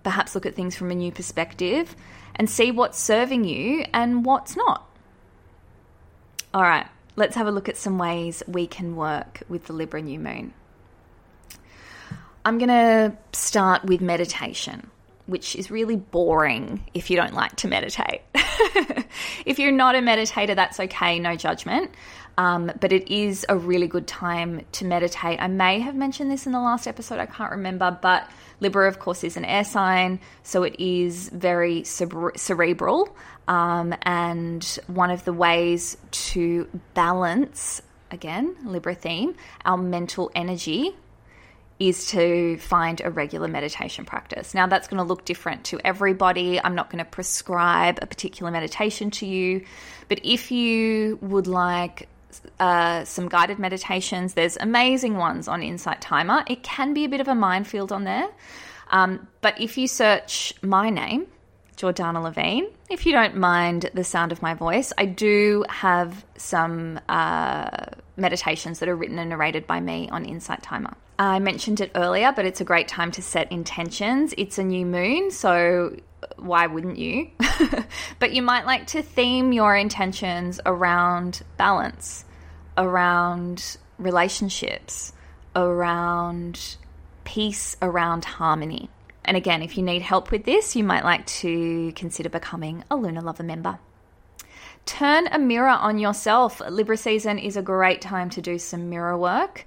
perhaps 0.08 0.34
look 0.34 0.46
at 0.46 0.54
things 0.54 0.74
from 0.74 0.90
a 0.90 0.94
new 0.94 1.12
perspective 1.12 1.94
and 2.34 2.48
see 2.48 2.70
what's 2.70 2.98
serving 2.98 3.44
you 3.44 3.84
and 3.92 4.24
what's 4.24 4.56
not. 4.56 4.88
All 6.54 6.62
right, 6.62 6.86
let's 7.16 7.36
have 7.36 7.46
a 7.46 7.50
look 7.50 7.68
at 7.68 7.76
some 7.76 7.98
ways 7.98 8.42
we 8.48 8.66
can 8.66 8.96
work 8.96 9.42
with 9.50 9.66
the 9.66 9.74
Libra 9.74 10.00
new 10.00 10.18
moon. 10.18 10.54
I'm 12.42 12.56
going 12.56 12.70
to 12.70 13.18
start 13.34 13.84
with 13.84 14.00
meditation, 14.00 14.88
which 15.26 15.54
is 15.54 15.70
really 15.70 15.96
boring 15.96 16.86
if 16.94 17.10
you 17.10 17.16
don't 17.18 17.34
like 17.34 17.56
to 17.56 17.68
meditate. 17.68 18.22
if 19.44 19.58
you're 19.58 19.72
not 19.72 19.94
a 19.94 19.98
meditator, 19.98 20.56
that's 20.56 20.80
okay, 20.80 21.18
no 21.18 21.36
judgment. 21.36 21.90
Um, 22.38 22.70
but 22.80 22.92
it 22.92 23.12
is 23.12 23.44
a 23.48 23.58
really 23.58 23.88
good 23.88 24.06
time 24.06 24.64
to 24.70 24.84
meditate. 24.84 25.42
I 25.42 25.48
may 25.48 25.80
have 25.80 25.96
mentioned 25.96 26.30
this 26.30 26.46
in 26.46 26.52
the 26.52 26.60
last 26.60 26.86
episode, 26.86 27.18
I 27.18 27.26
can't 27.26 27.50
remember, 27.50 27.98
but 28.00 28.30
Libra, 28.60 28.86
of 28.86 29.00
course, 29.00 29.24
is 29.24 29.36
an 29.36 29.44
air 29.44 29.64
sign, 29.64 30.20
so 30.44 30.62
it 30.62 30.78
is 30.78 31.30
very 31.30 31.82
cerebral. 31.82 33.16
Um, 33.48 33.92
and 34.02 34.64
one 34.86 35.10
of 35.10 35.24
the 35.24 35.32
ways 35.32 35.96
to 36.10 36.68
balance, 36.94 37.82
again, 38.12 38.54
Libra 38.64 38.94
theme, 38.94 39.34
our 39.64 39.76
mental 39.76 40.30
energy 40.32 40.94
is 41.80 42.06
to 42.10 42.56
find 42.58 43.00
a 43.04 43.10
regular 43.10 43.48
meditation 43.48 44.04
practice. 44.04 44.54
Now, 44.54 44.68
that's 44.68 44.86
going 44.86 44.98
to 44.98 45.04
look 45.04 45.24
different 45.24 45.64
to 45.66 45.80
everybody. 45.84 46.60
I'm 46.60 46.76
not 46.76 46.88
going 46.88 47.04
to 47.04 47.10
prescribe 47.10 47.98
a 48.00 48.06
particular 48.06 48.52
meditation 48.52 49.10
to 49.12 49.26
you, 49.26 49.64
but 50.08 50.20
if 50.22 50.52
you 50.52 51.18
would 51.20 51.48
like 51.48 52.08
uh, 52.60 53.04
some 53.04 53.28
guided 53.28 53.58
meditations. 53.58 54.34
There's 54.34 54.56
amazing 54.56 55.16
ones 55.16 55.48
on 55.48 55.62
Insight 55.62 56.00
Timer. 56.00 56.44
It 56.46 56.62
can 56.62 56.94
be 56.94 57.04
a 57.04 57.08
bit 57.08 57.20
of 57.20 57.28
a 57.28 57.34
minefield 57.34 57.92
on 57.92 58.04
there. 58.04 58.28
Um, 58.90 59.28
but 59.40 59.60
if 59.60 59.76
you 59.76 59.86
search 59.86 60.54
my 60.62 60.90
name, 60.90 61.26
Jordana 61.76 62.22
Levine, 62.22 62.66
if 62.90 63.06
you 63.06 63.12
don't 63.12 63.36
mind 63.36 63.90
the 63.94 64.02
sound 64.02 64.32
of 64.32 64.42
my 64.42 64.54
voice, 64.54 64.92
I 64.98 65.04
do 65.04 65.64
have 65.68 66.24
some 66.36 66.98
uh, 67.08 67.68
meditations 68.16 68.80
that 68.80 68.88
are 68.88 68.96
written 68.96 69.18
and 69.18 69.30
narrated 69.30 69.66
by 69.66 69.80
me 69.80 70.08
on 70.10 70.24
Insight 70.24 70.62
Timer. 70.62 70.94
I 71.20 71.38
mentioned 71.38 71.80
it 71.80 71.92
earlier, 71.94 72.32
but 72.34 72.46
it's 72.46 72.60
a 72.60 72.64
great 72.64 72.88
time 72.88 73.10
to 73.12 73.22
set 73.22 73.50
intentions. 73.50 74.34
It's 74.38 74.58
a 74.58 74.64
new 74.64 74.86
moon, 74.86 75.30
so 75.30 75.96
why 76.36 76.66
wouldn't 76.66 76.98
you? 76.98 77.30
but 78.18 78.32
you 78.32 78.42
might 78.42 78.66
like 78.66 78.88
to 78.88 79.02
theme 79.02 79.52
your 79.52 79.76
intentions 79.76 80.60
around 80.66 81.42
balance, 81.56 82.24
around 82.76 83.76
relationships, 83.98 85.12
around 85.54 86.76
peace, 87.24 87.76
around 87.82 88.24
harmony. 88.24 88.90
And 89.24 89.36
again, 89.36 89.62
if 89.62 89.76
you 89.76 89.82
need 89.82 90.02
help 90.02 90.30
with 90.30 90.44
this, 90.44 90.74
you 90.74 90.84
might 90.84 91.04
like 91.04 91.26
to 91.26 91.92
consider 91.92 92.28
becoming 92.28 92.84
a 92.90 92.96
Lunar 92.96 93.20
Lover 93.20 93.42
member. 93.42 93.78
Turn 94.86 95.26
a 95.26 95.38
mirror 95.38 95.68
on 95.68 95.98
yourself. 95.98 96.62
Libra 96.66 96.96
season 96.96 97.38
is 97.38 97.56
a 97.56 97.62
great 97.62 98.00
time 98.00 98.30
to 98.30 98.40
do 98.40 98.58
some 98.58 98.88
mirror 98.88 99.18
work. 99.18 99.66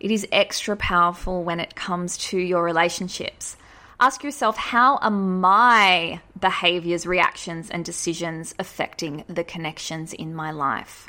It 0.00 0.10
is 0.10 0.26
extra 0.32 0.76
powerful 0.76 1.44
when 1.44 1.60
it 1.60 1.74
comes 1.74 2.16
to 2.18 2.38
your 2.38 2.64
relationships. 2.64 3.56
Ask 4.02 4.24
yourself 4.24 4.56
how 4.56 4.96
are 4.96 5.12
my 5.12 6.20
behaviors, 6.36 7.06
reactions, 7.06 7.70
and 7.70 7.84
decisions 7.84 8.52
affecting 8.58 9.22
the 9.28 9.44
connections 9.44 10.12
in 10.12 10.34
my 10.34 10.50
life? 10.50 11.08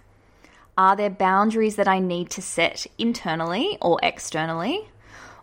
Are 0.78 0.96
there 0.96 1.10
boundaries 1.10 1.76
that 1.78 1.88
I 1.88 1.98
need 1.98 2.30
to 2.30 2.42
set 2.44 2.86
internally 3.00 3.80
or 3.82 4.00
externally? 4.04 4.90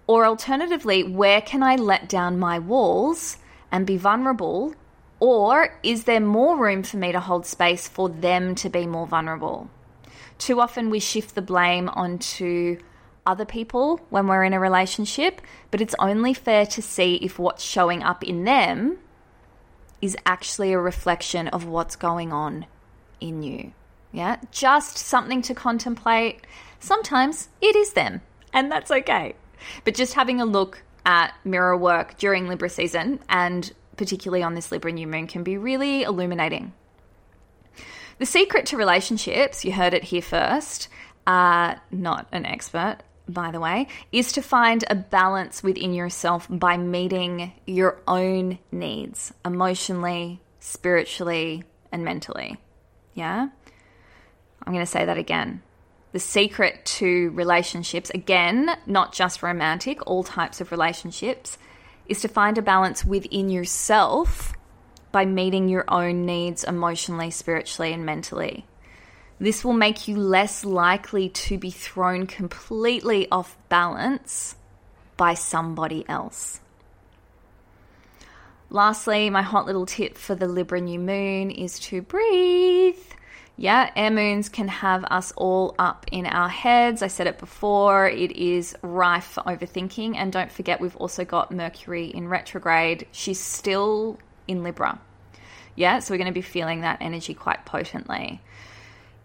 Or 0.07 0.27
alternatively, 0.27 1.03
where 1.03 1.41
can 1.41 1.65
I 1.65 1.75
let 1.75 2.09
down 2.09 2.39
my 2.39 2.61
walls 2.61 3.39
and 3.73 3.85
be 3.85 3.97
vulnerable? 3.97 4.77
Or 5.19 5.77
is 5.83 6.05
there 6.05 6.21
more 6.21 6.57
room 6.57 6.85
for 6.85 6.99
me 6.99 7.11
to 7.11 7.19
hold 7.19 7.47
space 7.47 7.89
for 7.89 8.09
them 8.09 8.55
to 8.55 8.69
be 8.69 8.87
more 8.87 9.09
vulnerable? 9.09 9.69
Too 10.39 10.61
often 10.61 10.89
we 10.89 11.01
shift 11.01 11.35
the 11.35 11.43
blame 11.43 11.89
onto 11.89 12.79
other 13.27 13.45
people 13.45 14.01
when 14.11 14.27
we're 14.27 14.45
in 14.45 14.53
a 14.53 14.61
relationship, 14.61 15.41
but 15.71 15.81
it's 15.81 15.95
only 15.99 16.35
fair 16.35 16.67
to 16.67 16.83
see 16.83 17.17
if 17.17 17.39
what's 17.39 17.63
showing 17.63 18.03
up 18.03 18.25
in 18.25 18.45
them 18.45 18.99
is 20.01 20.17
actually 20.25 20.73
a 20.73 20.79
reflection 20.79 21.49
of 21.49 21.67
what's 21.67 21.97
going 21.97 22.33
on 22.33 22.67
in 23.21 23.43
you. 23.43 23.73
Yeah, 24.13 24.37
just 24.51 24.99
something 24.99 25.43
to 25.43 25.55
contemplate. 25.55 26.47
Sometimes 26.81 27.49
it 27.61 27.77
is 27.77 27.93
them, 27.93 28.23
and 28.53 28.73
that's 28.73 28.91
okay. 28.91 29.35
But 29.85 29.95
just 29.95 30.15
having 30.15 30.41
a 30.41 30.45
look 30.45 30.83
at 31.05 31.35
mirror 31.45 31.77
work 31.77 32.17
during 32.19 32.49
Libra 32.49 32.69
season 32.69 33.21
and 33.29 33.73
particularly 33.97 34.43
on 34.43 34.55
this 34.55 34.73
Libra 34.73 34.93
new 34.93 35.07
moon 35.07 35.27
can 35.27 35.43
be 35.43 35.59
really 35.59 36.03
illuminating. 36.03 36.73
The 38.19 38.27
secret 38.27 38.67
to 38.67 38.77
relationships, 38.77 39.65
you 39.65 39.73
heard 39.73 39.95
it 39.95 40.05
here 40.05 40.23
first, 40.23 40.89
uh, 41.27 41.77
not 41.91 42.27
an 42.33 42.47
expert, 42.47 42.99
by 43.33 43.51
the 43.51 43.61
way, 43.61 43.89
is 44.13 44.33
to 44.33 44.43
find 44.43 44.85
a 44.89 44.95
balance 44.95 45.63
within 45.63 45.93
yourself 45.93 46.47
by 46.51 46.77
meeting 46.77 47.53
your 47.67 48.01
own 48.07 48.59
needs 48.73 49.33
emotionally, 49.45 50.41
spiritually, 50.59 51.65
and 51.93 52.05
mentally. 52.05 52.59
Yeah? 53.15 53.49
I'm 54.63 54.73
going 54.73 54.85
to 54.85 54.91
say 54.91 55.05
that 55.05 55.19
again. 55.19 55.63
The 56.13 56.21
secret 56.21 56.85
to 56.97 57.31
relationships, 57.31 58.11
again, 58.11 58.77
not 58.87 59.13
just 59.13 59.43
romantic, 59.43 60.07
all 60.07 60.25
types 60.25 60.61
of 60.61 60.73
relationships, 60.73 61.57
is 62.07 62.21
to 62.21 62.29
find 62.29 62.59
a 62.59 62.63
balance 62.63 63.05
within 63.05 63.49
yourself 63.49 64.53
by 65.13 65.25
meeting 65.25 65.69
your 65.69 65.85
own 65.89 66.27
needs 66.27 66.65
emotionally, 66.65 67.31
spiritually, 67.31 67.93
and 67.93 68.05
mentally. 68.05 68.67
This 69.41 69.65
will 69.65 69.73
make 69.73 70.07
you 70.07 70.19
less 70.19 70.67
likely 70.67 71.31
to 71.31 71.57
be 71.57 71.71
thrown 71.71 72.27
completely 72.27 73.27
off 73.33 73.57
balance 73.71 74.55
by 75.17 75.33
somebody 75.33 76.07
else. 76.07 76.61
Lastly, 78.69 79.31
my 79.31 79.41
hot 79.41 79.65
little 79.65 79.87
tip 79.87 80.19
for 80.19 80.35
the 80.35 80.47
Libra 80.47 80.81
new 80.83 80.99
moon 80.99 81.51
is 81.51 81.79
to 81.81 82.03
breathe. 82.03 82.99
Yeah, 83.57 83.91
air 83.97 84.11
moons 84.11 84.51
can 84.51 84.69
have 84.69 85.05
us 85.05 85.33
all 85.37 85.75
up 85.79 86.05
in 86.13 86.27
our 86.27 86.51
heads. 86.51 87.03
I 87.03 87.09
said 87.09 87.27
it 87.27 87.39
before, 87.39 88.09
it 88.09 88.33
is 88.33 88.77
rife 88.83 89.25
for 89.25 89.43
overthinking. 89.45 90.17
And 90.17 90.31
don't 90.31 90.53
forget, 90.53 90.83
we've 90.83 90.97
also 90.97 91.25
got 91.25 91.51
Mercury 91.51 92.07
in 92.07 92.29
retrograde. 92.29 93.07
She's 93.11 93.41
still 93.41 94.19
in 94.47 94.63
Libra. 94.63 95.01
Yeah, 95.77 96.01
so 96.01 96.13
we're 96.13 96.19
going 96.19 96.27
to 96.27 96.33
be 96.33 96.43
feeling 96.43 96.83
that 96.83 96.99
energy 97.01 97.33
quite 97.33 97.65
potently 97.65 98.43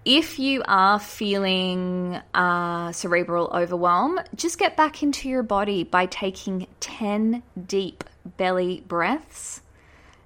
if 0.05 0.37
you 0.37 0.63
are 0.67 0.99
feeling 0.99 2.21
uh, 2.35 2.91
cerebral 2.91 3.49
overwhelm, 3.51 4.19
just 4.35 4.59
get 4.59 4.77
back 4.77 5.01
into 5.01 5.27
your 5.27 5.41
body 5.41 5.83
by 5.83 6.05
taking 6.05 6.67
10 6.79 7.41
deep 7.65 8.03
belly 8.37 8.83
breaths 8.87 9.61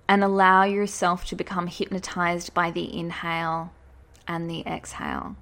and 0.10 0.22
allow 0.22 0.64
yourself 0.64 1.26
to 1.26 1.36
become 1.36 1.68
hypnotized 1.68 2.54
by 2.54 2.72
the 2.72 2.94
inhale 2.98 3.72
and 4.28 4.50
the 4.50 4.62
exhale. 4.68 5.38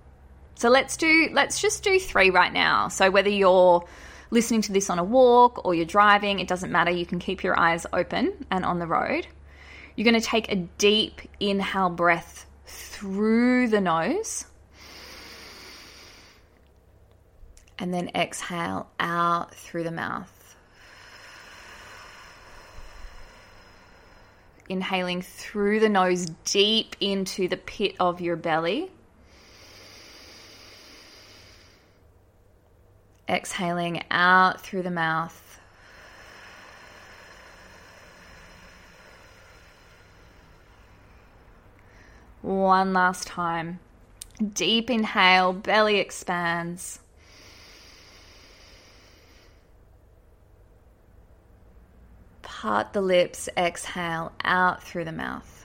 So 0.53 0.69
let's 0.69 0.97
do 0.97 1.29
let's 1.33 1.59
just 1.59 1.83
do 1.83 1.99
3 1.99 2.29
right 2.29 2.53
now. 2.53 2.89
So 2.89 3.09
whether 3.09 3.29
you're 3.29 3.83
listening 4.29 4.61
to 4.63 4.71
this 4.71 4.89
on 4.91 4.99
a 4.99 5.03
walk 5.03 5.65
or 5.65 5.73
you're 5.73 5.85
driving, 5.85 6.39
it 6.39 6.47
doesn't 6.47 6.71
matter. 6.71 6.91
You 6.91 7.07
can 7.07 7.17
keep 7.17 7.43
your 7.43 7.59
eyes 7.59 7.87
open 7.91 8.45
and 8.51 8.63
on 8.65 8.77
the 8.77 8.87
road. 8.87 9.25
You're 9.95 10.05
going 10.05 10.21
to 10.21 10.27
take 10.27 10.51
a 10.51 10.55
deep 10.55 11.21
inhale 11.39 11.89
breath 11.89 12.45
through 12.67 13.69
the 13.69 13.81
nose. 13.81 14.45
And 17.79 17.93
then 17.93 18.09
exhale 18.15 18.89
out 18.99 19.53
through 19.55 19.83
the 19.83 19.91
mouth. 19.91 20.55
Inhaling 24.69 25.21
through 25.21 25.79
the 25.79 25.89
nose 25.89 26.25
deep 26.43 26.95
into 26.99 27.47
the 27.47 27.57
pit 27.57 27.95
of 27.99 28.19
your 28.19 28.35
belly. 28.35 28.91
Exhaling 33.29 34.03
out 34.11 34.61
through 34.61 34.83
the 34.83 34.91
mouth. 34.91 35.46
One 42.41 42.93
last 42.93 43.27
time. 43.27 43.79
Deep 44.53 44.89
inhale, 44.89 45.53
belly 45.53 45.99
expands. 45.99 46.99
Part 52.41 52.93
the 52.93 53.01
lips, 53.01 53.49
exhale 53.57 54.31
out 54.43 54.83
through 54.83 55.05
the 55.05 55.11
mouth. 55.11 55.57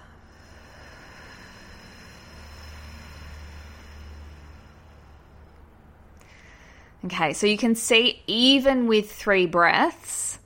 Okay, 7.05 7.33
so 7.33 7.47
you 7.47 7.59
can 7.59 7.75
see 7.75 8.23
even 8.27 8.87
with 8.87 9.11
three 9.11 9.47
breaths, 9.47 10.39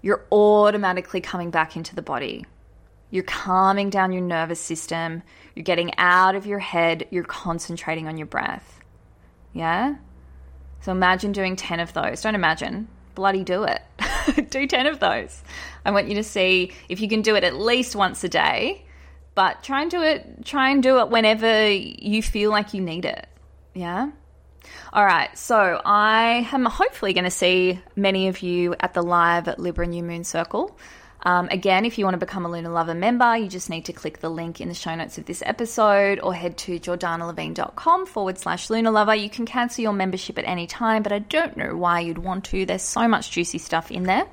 you're 0.00 0.24
automatically 0.32 1.20
coming 1.20 1.50
back 1.50 1.76
into 1.76 1.94
the 1.94 2.02
body. 2.02 2.46
You're 3.10 3.24
calming 3.24 3.90
down 3.90 4.12
your 4.12 4.22
nervous 4.22 4.60
system. 4.60 5.22
You're 5.54 5.64
getting 5.64 5.92
out 5.98 6.34
of 6.34 6.46
your 6.46 6.58
head. 6.58 7.06
You're 7.10 7.24
concentrating 7.24 8.06
on 8.06 8.16
your 8.16 8.26
breath. 8.26 8.80
Yeah? 9.52 9.96
So 10.80 10.92
imagine 10.92 11.32
doing 11.32 11.56
10 11.56 11.80
of 11.80 11.92
those. 11.92 12.22
Don't 12.22 12.34
imagine. 12.34 12.88
Bloody 13.14 13.44
do 13.44 13.64
it. 13.64 13.82
do 14.50 14.66
10 14.66 14.86
of 14.86 15.00
those. 15.00 15.42
I 15.84 15.90
want 15.90 16.08
you 16.08 16.14
to 16.16 16.24
see 16.24 16.72
if 16.88 17.00
you 17.00 17.08
can 17.08 17.22
do 17.22 17.34
it 17.34 17.44
at 17.44 17.56
least 17.56 17.96
once 17.96 18.22
a 18.24 18.28
day, 18.28 18.84
but 19.34 19.62
try 19.62 19.82
and 19.82 19.90
do 19.90 20.02
it 20.02 20.44
try 20.44 20.70
and 20.70 20.82
do 20.82 20.98
it 21.00 21.08
whenever 21.08 21.68
you 21.68 22.22
feel 22.22 22.50
like 22.50 22.74
you 22.74 22.80
need 22.80 23.04
it. 23.04 23.26
Yeah? 23.74 24.10
All 24.92 25.04
right, 25.04 25.36
so 25.38 25.80
I 25.84 26.48
am 26.52 26.64
hopefully 26.66 27.12
going 27.12 27.24
to 27.24 27.30
see 27.30 27.80
many 27.96 28.28
of 28.28 28.40
you 28.40 28.74
at 28.78 28.92
the 28.92 29.02
live 29.02 29.48
Libra 29.58 29.86
New 29.86 30.02
Moon 30.02 30.24
Circle. 30.24 30.76
Um, 31.22 31.48
again, 31.50 31.84
if 31.84 31.98
you 31.98 32.04
want 32.04 32.14
to 32.14 32.18
become 32.18 32.46
a 32.46 32.50
Lunar 32.50 32.70
Lover 32.70 32.94
member, 32.94 33.36
you 33.36 33.48
just 33.48 33.68
need 33.68 33.84
to 33.86 33.92
click 33.92 34.20
the 34.20 34.30
link 34.30 34.60
in 34.60 34.68
the 34.68 34.74
show 34.74 34.94
notes 34.94 35.18
of 35.18 35.26
this 35.26 35.42
episode 35.44 36.18
or 36.20 36.34
head 36.34 36.56
to 36.58 36.80
jordanalevine.com 36.80 38.06
forward 38.06 38.38
slash 38.38 38.70
Lunar 38.70 38.90
Lover. 38.90 39.14
You 39.14 39.28
can 39.28 39.44
cancel 39.44 39.82
your 39.82 39.92
membership 39.92 40.38
at 40.38 40.46
any 40.46 40.66
time, 40.66 41.02
but 41.02 41.12
I 41.12 41.18
don't 41.18 41.56
know 41.56 41.76
why 41.76 42.00
you'd 42.00 42.18
want 42.18 42.44
to. 42.46 42.64
There's 42.64 42.82
so 42.82 43.06
much 43.06 43.30
juicy 43.30 43.58
stuff 43.58 43.90
in 43.90 44.04
there. 44.04 44.26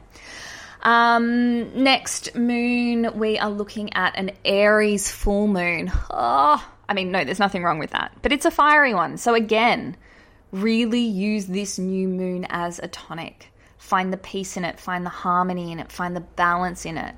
Um, 0.81 1.83
next 1.83 2.35
moon, 2.35 3.11
we 3.15 3.37
are 3.37 3.49
looking 3.49 3.93
at 3.93 4.17
an 4.17 4.31
Aries 4.45 5.11
full 5.11 5.47
moon. 5.47 5.91
Oh, 6.09 6.65
I 6.87 6.93
mean, 6.93 7.11
no, 7.11 7.25
there's 7.25 7.39
nothing 7.39 7.63
wrong 7.63 7.79
with 7.79 7.91
that, 7.91 8.13
but 8.21 8.31
it's 8.31 8.45
a 8.45 8.51
fiery 8.51 8.93
one. 8.93 9.17
So, 9.17 9.33
again, 9.33 9.97
really 10.51 11.01
use 11.01 11.47
this 11.47 11.77
new 11.77 12.07
moon 12.07 12.47
as 12.49 12.79
a 12.79 12.87
tonic. 12.87 13.51
Find 13.77 14.11
the 14.11 14.17
peace 14.17 14.57
in 14.57 14.65
it, 14.65 14.79
find 14.79 15.05
the 15.05 15.09
harmony 15.09 15.71
in 15.71 15.79
it, 15.79 15.91
find 15.91 16.15
the 16.15 16.21
balance 16.21 16.85
in 16.85 16.97
it. 16.97 17.15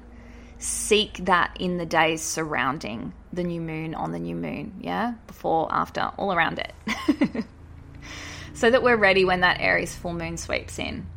Seek 0.57 1.25
that 1.25 1.55
in 1.59 1.77
the 1.77 1.85
days 1.85 2.21
surrounding 2.21 3.13
the 3.31 3.43
new 3.43 3.61
moon 3.61 3.95
on 3.95 4.11
the 4.11 4.19
new 4.19 4.35
moon, 4.35 4.73
yeah? 4.81 5.13
Before, 5.27 5.67
after, 5.71 6.11
all 6.17 6.33
around 6.33 6.59
it. 6.59 7.45
so 8.53 8.69
that 8.69 8.83
we're 8.83 8.97
ready 8.97 9.23
when 9.23 9.41
that 9.41 9.61
Aries 9.61 9.95
full 9.95 10.13
moon 10.13 10.37
sweeps 10.37 10.77
in. 10.79 11.07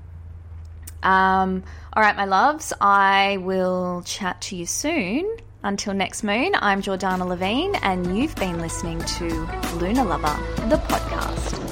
Um, 1.02 1.64
all 1.92 2.02
right, 2.02 2.16
my 2.16 2.26
loves, 2.26 2.72
I 2.81 3.38
will 3.38 4.02
chat 4.07 4.40
to 4.42 4.57
you 4.57 4.66
soon. 4.66 5.37
Until 5.64 5.94
next 5.94 6.24
moon, 6.24 6.52
I'm 6.59 6.83
Jordana 6.83 7.26
Levine, 7.26 7.76
and 7.76 8.18
you've 8.18 8.35
been 8.35 8.61
listening 8.61 8.98
to 9.00 9.28
Lunar 9.76 10.05
Lover, 10.05 10.37
the 10.68 10.76
podcast. 10.88 11.71